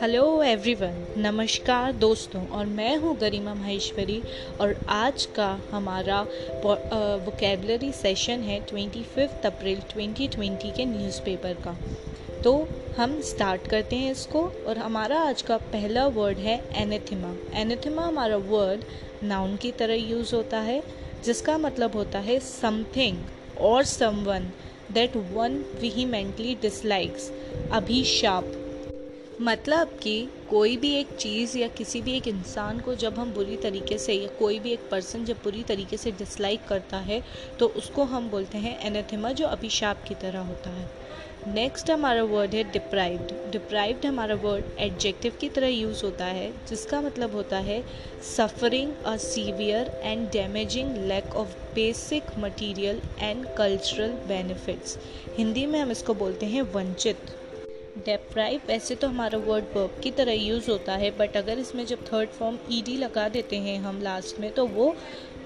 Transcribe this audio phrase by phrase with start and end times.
[0.00, 4.22] Hello everyone नमस्कार दोस्तों, और मैं हूँ गरिमा महेश्वरी,
[4.60, 6.22] और आज का हमारा
[6.64, 11.76] वोकेबलरी सेशन है ट्वेंटी फिफ्थ अप्रैल 2020 के न्यूज़पेपर का।
[12.44, 12.68] तो
[12.98, 18.36] हम स्टार्ट करते हैं इसको, और हमारा आज का पहला वर्ड है एनेथिमा एनेथिमा हमारा
[18.36, 18.80] वर्ड
[19.22, 20.82] नाउन की तरह यूज़ होता है,
[21.24, 23.18] जिसका मतलब होता है समथिंग
[23.60, 24.50] और someone
[24.94, 27.30] that one vehemently dislikes
[27.72, 28.52] अभिशाप
[29.40, 33.56] मतलब कि कोई भी एक चीज़ या किसी भी एक इंसान को जब हम बुरी
[33.56, 37.20] तरीके से या कोई भी एक पर्सन जब बुरी तरीके से डिसलाइक करता है
[37.58, 40.88] तो उसको हम बोलते हैं एनेथेमा जो अभिशाप की तरह होता है।
[41.54, 47.00] नेक्स्ट हमारा वर्ड है डिप्राइव्ड डिप्राइव्ड हमारा वर्ड एडजेक्टिव की तरह यूज़ होता है, जिसका
[47.00, 47.82] मतलब होता है
[48.36, 54.98] suffering a severe and damaging lack of basic material and cultural benefits
[55.36, 57.30] Hindi में हम इसको बोलते हैं वंचित।
[58.04, 62.04] डेप्राइव वैसे तो हमारा वर्ड वर्ब की तरह यूज़ होता है बट अगर इसमें जब
[62.06, 64.88] थर्ड फॉर्म ईडी लगा देते हैं हम लास्ट में तो वो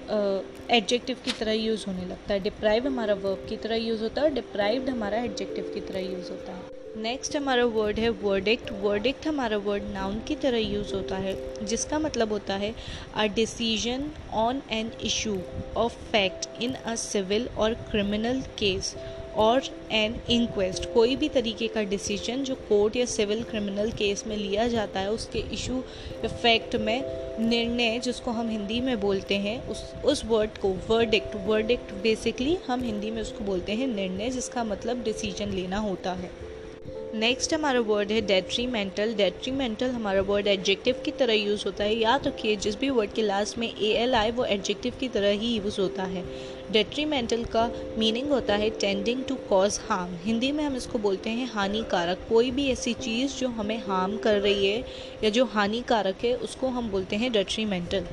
[0.09, 4.21] एडजेक्टिव uh, की तरह यूज़ होने लगता है। डिप्राइव हमारा वर्ब की तरह यूज़ होता
[4.21, 8.71] है और डिप्राइव्ड हमारा एडजेक्टिव की तरह यूज़ होता है। नेक्स्ट हमारा वर्ड है वर्डिक्ट
[8.81, 12.73] वर्डिक्ट हमारा वर्ड नाउन की तरह यूज़ होता है, जिसका मतलब होता है
[13.15, 15.37] a decision on an issue
[15.77, 18.95] of fact in a civil और क्रिमिनल केस
[19.37, 24.35] और एन इंक्वेस्ट कोई भी तरीके का डिसीज़न जो कोर्ट या सिविल क्रिमिनल केस में
[24.37, 25.83] लिया जाता है, उसके इशू
[26.25, 27.01] इफ़ेक्ट में
[27.39, 32.83] निर्णय जिसको हम हिंदी में बोलते हैं, उस उस वर्ड को वर्डिक्ट वर्डिक्ट बेसिकली हम
[32.83, 36.48] हिंदी में उसको बोलते हैं निर्णय, जिसका मतलब डिसीज़न लेना होता है।
[37.13, 41.95] नेक्स्ट हमारा वर्ड है डेट्रीमेंटल डेट्रीमेंटल हमारा वर्ड एडजेक्टिव की तरह यूज़ होता है.
[41.95, 45.29] याद रखिए, जिस भी वर्ड के लास्ट में ए एल आए वो एडजेक्टिव की तरह
[45.29, 46.23] ही यूज़ होता है.
[46.71, 47.65] डेट्रीमेंटल का
[47.97, 52.25] मीनिंग होता है tending to cause harm Hindi में हम इसको बोलते हैं हानिकारक.
[52.29, 54.83] कोई भी ऐसी चीज़ जो हमें हार्म कर रही है
[55.23, 58.05] या जो हानिकारक है, उसको हम बोलते हैं डेट्रीमेंटल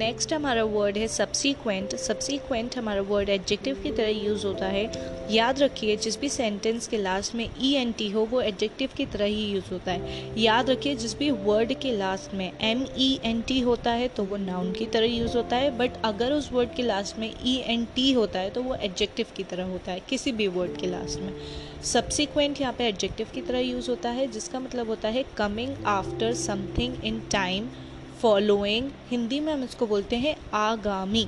[0.00, 4.84] नेक्स्ट हमारा वर्ड है सब्सिक्वेंट सब्सिक्वेंट हमारा वर्ड एडजेक्टिव की तरह यूज़ होता है।
[5.30, 9.06] याद रखिए, जिस भी सेंटेंस के लास्ट में ई एन टी हो, वो एडजेक्टिव की
[9.06, 13.10] तरह ही यूज़ होता है। याद रखिए, जिस भी वर्ड के लास्ट में एम ई
[13.24, 16.50] एन टी होता है तो वो नाउन की तरह यूज़ होता है। बट अगर उस
[16.52, 19.92] वर्ड के लास्ट में ई एन टी होता है तो वो एडजेक्टिव की तरह होता
[19.92, 21.32] है, किसी भी वर्ड के लास्ट में।
[21.84, 26.34] सब्सिक्वेंट यहाँ पे एडजेक्टिव की तरह यूज़ होता है, जिसका मतलब होता है coming after
[26.38, 27.68] something in time
[28.22, 31.26] following Hindi में हम इसको बोलते हैं आगामी।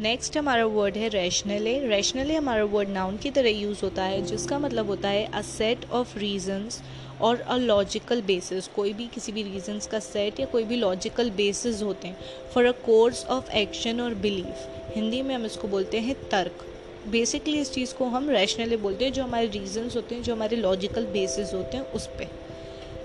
[0.00, 4.58] नेक्स्ट हमारा वर्ड है रैशनले रैशनले हमारा वर्ड नाउन की तरह यूज़ होता है, जिसका
[4.58, 6.80] मतलब होता है अ सेट ऑफ़ रीजंस
[7.20, 11.30] और अ लॉजिकल बेसिस कोई भी किसी भी रीजंस का सेट या कोई भी लॉजिकल
[11.30, 12.16] बेसिस होते हैं
[12.54, 16.64] for a course of action और बिलीफ हिंदी में हम इसको बोलते हैं तर्क.
[17.08, 20.56] बेसिकली इस चीज़ को हम रैशनली बोलते हैं, जो हमारे रीजंस होते हैं, जो हमारे
[20.56, 22.30] लॉजिकल बेसिस होते हैं, उस पर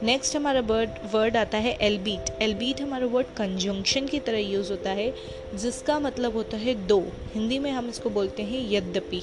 [0.03, 4.91] नेक्स्ट हमारा वर्ड वर्ड आता है एलबीट एलबीट हमारा वर्ड कंजंक्शन की तरह यूज़ होता
[4.91, 5.14] है,
[5.56, 7.00] जिसका मतलब होता है दो.
[7.34, 9.22] हिंदी में हम इसको बोलते हैं यद्यपि.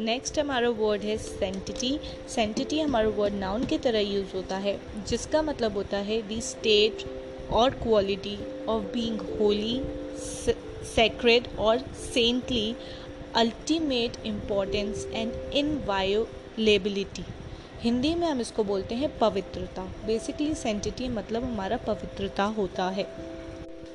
[0.00, 1.98] नेक्स्ट हमारा वर्ड है सेंटिटी
[2.34, 4.78] सेंटिटी हमारा वर्ड नाउन की तरह यूज़ होता है,
[5.08, 7.04] जिसका मतलब होता है दी स्टेट
[7.52, 9.80] और quality of being holy
[10.94, 12.74] sacred और saintly
[13.36, 17.24] ultimate importance and inviolability
[17.82, 23.06] Hindi में हम इसको बोलते हैं पवित्रता। बेसिकली सेंटिटी मतलब हमारा पवित्रता होता है।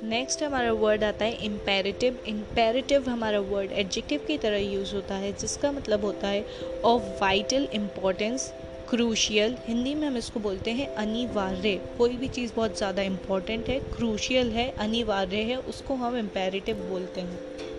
[0.02, 5.32] नेक्स्ट हमारा वर्ड आता है इम्पेरेटिव इम्पेरेटिव हमारा वर्ड एडजेक्टिव की तरह यूज़ होता है,
[5.32, 6.44] जिसका मतलब होता है
[6.84, 8.52] of vital importance
[8.90, 13.80] crucial Hindi में हम इसको बोलते हैं अनिवार्य। कोई भी चीज़ बहुत ज़्यादा इंपॉर्टेंट है
[13.96, 17.77] क्रूशियल है, अनिवार्य है, उसको हम इम्पेरेटिव बोलते हैं।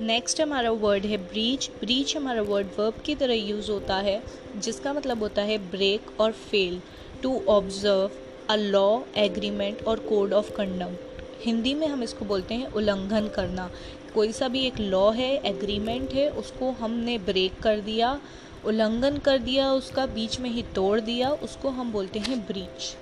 [0.00, 4.22] नेक्स्ट हमारा वर्ड है ब्रीच ब्रीच हमारा वर्ड वर्ब की तरह यूज़ होता है,
[4.56, 6.80] जिसका मतलब होता है ब्रेक और fail
[7.22, 8.10] to observe
[8.50, 13.70] a law agreement और कोड ऑफ़ कंडक्ट हिंदी में हम इसको बोलते हैं उल्लंघन करना.
[14.14, 18.18] कोई सा भी एक लॉ है एग्रीमेंट है, उसको हमने ब्रेक कर दिया,
[18.64, 22.94] उल्लंघन कर दिया, उसका बीच में ही तोड़ दिया, उसको हम बोलते हैं ब्रीच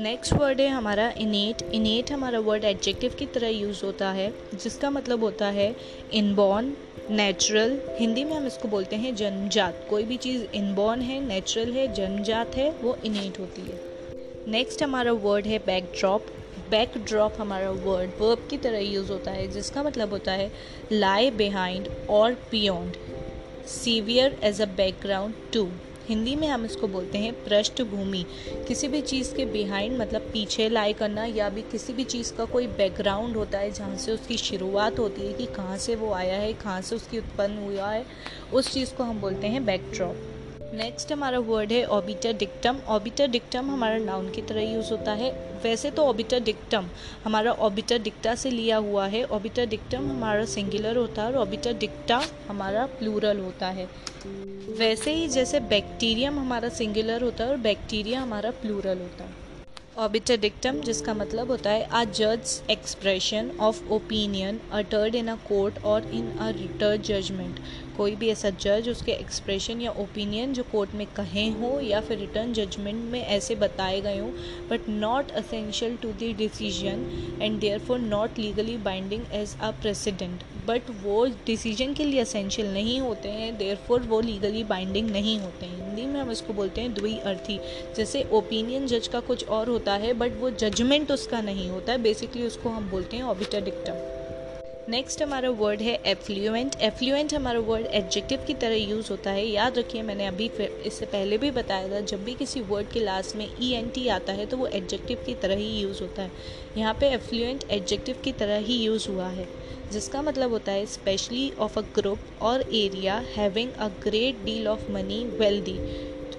[0.00, 4.90] नेक्स्ट वर्ड है हमारा इनेट इनेट हमारा वर्ड एडजेक्टिव की तरह यूज़ होता है, जिसका
[4.90, 5.74] मतलब होता है
[6.14, 6.72] इनबॉर्न
[7.10, 11.92] नेचुरल हिंदी में हम इसको बोलते हैं जन्मजात कोई भी चीज़ इनबॉर्न है नेचुरल है
[11.94, 13.80] जन्मजात है, वो इनेट होती है.
[14.48, 16.26] नेक्स्ट हमारा वर्ड है बैकड्रॉप
[16.70, 20.50] बैकड्रॉप हमारा वर्ड वर्ब की तरह यूज़ होता है, जिसका मतलब होता है
[20.92, 22.96] लाई बिहाइंड और beyond
[23.68, 25.68] serve as a background to
[26.08, 28.24] Hindi में हम इसको बोलते हैं पृष्ठभूमि।
[28.68, 32.44] किसी भी चीज़ के बिहाइंड मतलब पीछे लाई करना या भी किसी भी चीज़ का
[32.44, 36.38] कोई बैकग्राउंड होता है जहाँ से उसकी शुरुआत होती है कि कहाँ से वो आया
[36.38, 38.04] है, कहाँ से उसकी उत्पन्न हुआ है,
[38.52, 40.28] उस चीज़ को हम बोलते हैं बैकड्रॉप
[40.74, 45.30] नेक्स्ट हमारा वर्ड है ऑबिटर डिक्टम ऑबिटर डिक्टम हमारा नाउन की तरह यूज़ होता है।
[45.62, 46.86] वैसे तो ऑबिटर डिक्टम
[47.24, 51.74] हमारा ऑबिटर डिक्टा से लिया हुआ है। ऑबिटर डिक्टम हमारा सिंगुलर होता है और ऑबिटर
[51.78, 53.86] डिक्टा हमारा प्लूरल होता है।
[54.78, 59.40] वैसे ही जैसे बैक्टीरियम हमारा सिंगुलर होता है और बैक्टीरिया हमारा प्लूरल होता है।
[59.98, 65.82] ऑबिटर डिक्टम जिसका मतलब होता है आ जज expression of opinion uttered in a court
[65.84, 67.60] और इन अ रिटर्ड जजमेंट
[67.96, 72.18] कोई भी ऐसा जज उसके एक्सप्रेशन या ओपिनियन जो कोर्ट में कहे हो या फिर
[72.18, 74.30] रिटर्न जजमेंट में ऐसे बताए गए हों
[74.70, 77.06] but not essential to the decision
[77.42, 83.00] and therefore not legally binding as a precedent but वो डिसीज़न के लिए असेंशियल नहीं
[83.00, 86.80] होते हैं देयर फॉर वो लीगली बाइंडिंग नहीं होते हैं। हिंदी में हम इसको बोलते
[86.80, 87.58] हैं द्वि अर्थी
[87.96, 92.02] जैसे ओपिनियन जज का कुछ और होता है बट वो जजमेंट उसका नहीं होता है
[92.02, 94.11] बेसिकली उसको हम बोलते हैं ऑबिटर डिक्टम
[94.88, 99.78] नेक्स्ट हमारा वर्ड है एफ्लुएंट एफ्लुएंट हमारा वर्ड एडजेक्टिव की तरह यूज़ होता है। याद
[99.78, 100.50] रखिए, मैंने अभी
[100.86, 104.06] इससे पहले भी बताया था, जब भी किसी वर्ड के लास्ट में ई एन टी
[104.08, 106.30] आता है तो वो एडजेक्टिव की तरह ही यूज़ होता है।
[106.76, 109.46] यहाँ पे एफ्लुएंट एडजेक्टिव की तरह ही यूज़ हुआ है,
[109.92, 114.90] जिसका मतलब होता है स्पेशली ऑफ़ अ ग्रुप और area having a great deal of
[114.92, 115.78] money wealthy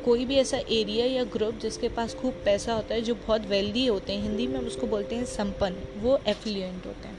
[0.05, 3.85] कोई भी ऐसा एरिया या ग्रुप जिसके पास खूब पैसा होता है, जो बहुत वेल्दी
[3.85, 7.12] होते हैं, हिंदी में हम उसको बोलते हैं संपन्न, वो एफ्लुएंट होते हैं।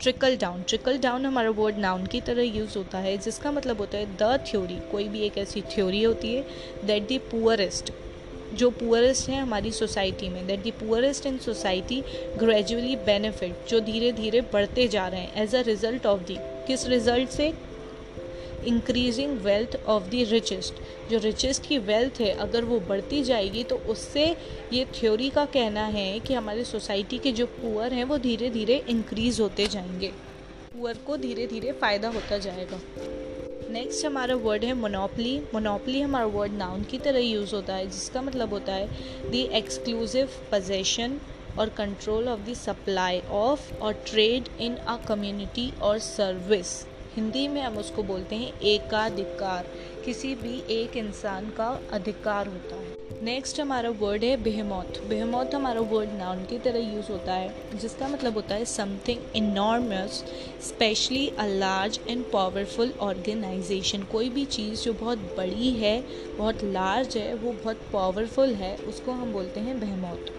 [0.00, 3.98] ट्रिकल डाउन ट्रिकल डाउन हमारा वर्ड नाउन की तरह यूज़ होता है, जिसका मतलब होता
[3.98, 6.44] है द थ्योरी कोई भी एक ऐसी थ्योरी होती है
[6.86, 7.92] दैट दी पुअरेस्ट
[8.54, 12.02] जो पुअरेस्ट हैं हमारी सोसाइटी में that the poorest in society
[12.38, 16.86] gradually benefit जो धीरे धीरे बढ़ते जा रहे हैं as a result of the किस
[16.88, 17.52] रिज़ल्ट से?
[18.66, 20.74] Increasing wealth of the richest
[21.10, 24.24] जो रिचेस्ट की वेल्थ है, अगर वो बढ़ती जाएगी तो उससे
[24.72, 28.82] ये थ्योरी का कहना है कि हमारे सोसाइटी के जो पुअर हैं, वो धीरे धीरे
[28.88, 30.12] इंक्रीज होते जाएँगे।
[30.72, 32.80] पुअर को धीरे धीरे फ़ायदा होता जाएगा।
[33.70, 38.22] नेक्स्ट हमारा वर्ड है मोनोपली मोनोपली हमारा वर्ड नाउन की तरह यूज़ होता है, जिसका
[38.22, 38.86] मतलब होता है
[39.30, 41.18] द एक्सक्लूसिव पोजेशन
[41.58, 46.72] और control of the supply of और ट्रेड इन अ कम्युनिटी और सर्विस
[47.16, 49.66] हिंदी में हम उसको बोलते हैं एकाधिकार।
[50.04, 55.80] किसी भी एक इंसान का अधिकार होता है। नेक्स्ट हमारा वर्ड है बेहमौत बेहमौत हमारा
[55.92, 60.22] वर्ड नाउन की तरह यूज़ होता है, जिसका मतलब होता है something enormous
[60.62, 66.00] especially a large and powerful organization कोई भी चीज़ जो बहुत बड़ी है,
[66.38, 70.34] बहुत लार्ज है, वो बहुत पावरफुल है, उसको हम बोलते हैं बेहमौत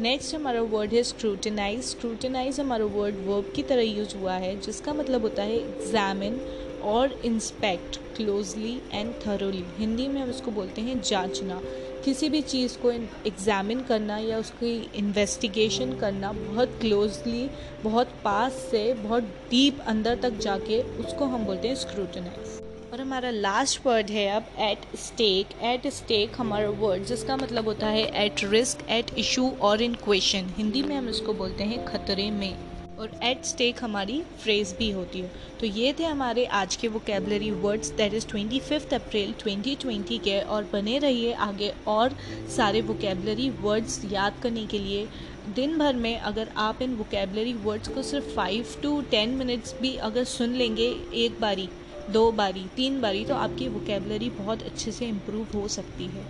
[0.00, 4.92] नेक्स्ट हमारा वर्ड है स्क्रूटनाइज स्क्रूटनाइज हमारा वर्ड वर्ब की तरह यूज़ हुआ है, जिसका
[4.94, 6.40] मतलब होता है एग्जामिन
[6.84, 11.60] और inspect closely and thoroughly Hindi में हम उसको बोलते हैं जांचना.
[12.04, 17.48] किसी भी चीज़ को एग्ज़ामिन करना या उसकी इन्वेस्टिगेशन करना बहुत क्लोजली
[17.84, 22.60] बहुत पास से, बहुत डीप अंदर तक जाके उसको हम बोलते हैं स्क्रूटनाइज
[22.92, 27.86] और हमारा लास्ट वर्ड है अब एट स्टेक एट स्टेक हमारा वर्ड जिसका मतलब होता
[27.86, 32.30] है एट रिस्क एट इशू और इन क्वेश्चन हिंदी में हम इसको बोलते हैं खतरे
[32.30, 32.52] में.
[32.98, 35.30] और एट स्टेक हमारी फ्रेज भी होती है.
[35.60, 40.18] तो ये थे हमारे आज के vocabulary words that is twenty fifth April twenty twenty
[40.18, 42.16] के और बने रहिए आगे और
[42.56, 45.06] सारे वोकेबलरी वर्ड्स याद करने के लिए.
[45.54, 49.96] दिन भर में अगर आप इन वोकेबलरी वर्ड्स को सिर्फ़ फाइव टू टेन मिनट्स भी
[50.08, 50.94] अगर सुन लेंगे
[51.24, 51.68] एक बारी
[52.10, 56.24] दो बारी, तीन बारी तो आपकी वोकेबलरी बहुत अच्छे से इम्प्रूव हो सकती है।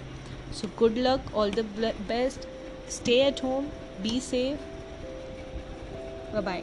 [0.52, 1.60] So good luck all the
[2.08, 2.46] best
[2.92, 3.66] stay at home
[4.02, 4.60] be safe
[6.36, 6.62] bye